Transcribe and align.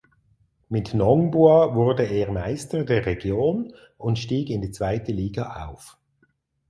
Mit 0.67 0.95
Nongbua 0.95 1.75
wurde 1.75 2.01
er 2.07 2.31
Meister 2.31 2.85
der 2.85 3.05
Region 3.05 3.71
und 3.99 4.17
stieg 4.17 4.49
in 4.49 4.63
die 4.63 4.71
zweite 4.71 5.11
Liga 5.11 5.63
auf. 5.67 5.99